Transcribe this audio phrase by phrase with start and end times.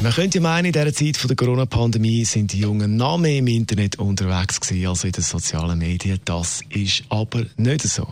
[0.00, 3.98] man könnte meinen, in dieser Zeit der Corona-Pandemie sind die Jungen noch mehr im Internet
[3.98, 6.20] unterwegs gewesen als in den sozialen Medien.
[6.24, 8.06] Das ist aber nicht so.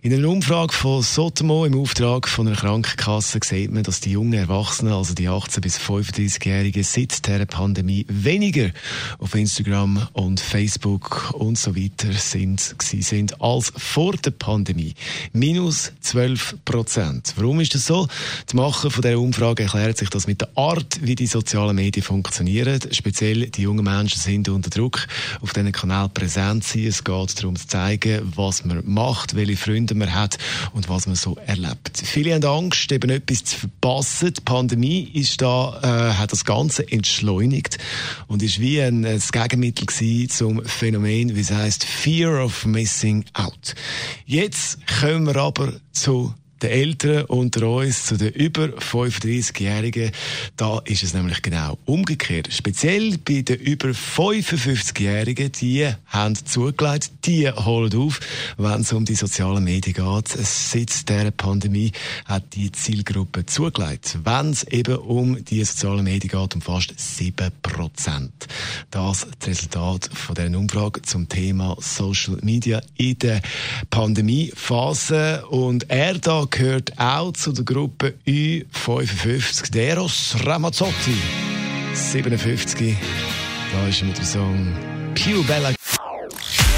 [0.00, 4.32] In einer Umfrage von Sotomo im Auftrag von einer Krankenkasse sieht man, dass die jungen
[4.32, 8.70] Erwachsenen, also die 18- bis 35-Jährigen, seit der Pandemie weniger
[9.18, 14.94] auf Instagram und Facebook und so weiter sind, sind als vor der Pandemie.
[15.34, 17.34] Minus 12 Prozent.
[17.36, 18.08] Warum ist das so?
[18.50, 21.74] Die Macher von dieser Umfrage erklärt sich das mit der Art, wie die die sozialen
[21.74, 22.80] Medien funktionieren.
[22.92, 25.08] Speziell die jungen Menschen sind unter Druck,
[25.40, 26.86] auf diesen Kanal präsent zu sein.
[26.86, 30.38] Es geht darum zu zeigen, was man macht, welche Freunde man hat
[30.72, 32.00] und was man so erlebt.
[32.04, 34.34] Viele haben Angst, eben etwas zu verpassen.
[34.34, 37.78] Die Pandemie ist da, äh, hat das Ganze entschleunigt
[38.28, 43.74] und ist wie ein, ein Gegenmittel zum Phänomen, wie es heißt, Fear of Missing Out.
[44.26, 50.10] Jetzt kommen wir aber zu den Älteren unter uns, zu den über 35-Jährigen,
[50.56, 52.48] da ist es nämlich genau umgekehrt.
[52.52, 58.20] Speziell bei den über 55-Jährigen, die haben zugelegt, die holen auf,
[58.56, 60.28] wenn es um die sozialen Medien geht.
[60.28, 61.92] Seit dieser Pandemie
[62.24, 67.50] hat die Zielgruppe zugelegt, wenn es eben um die sozialen Medien geht, um fast 7
[67.62, 68.32] Prozent.
[68.90, 73.40] Das das Resultat von dieser Umfrage zum Thema Social Media in der
[73.90, 75.46] Pandemiephase.
[75.46, 81.16] Und er da gehört auch zu der Gruppe U55, Deros Ramazzotti,
[81.94, 82.96] 57.
[83.72, 84.72] Da ist er mit dem Song
[85.14, 85.75] Più Bella.